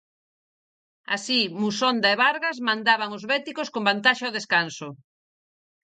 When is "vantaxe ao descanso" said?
3.89-4.87